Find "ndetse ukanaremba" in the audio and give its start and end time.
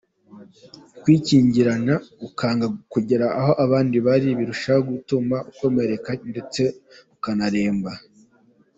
6.31-7.91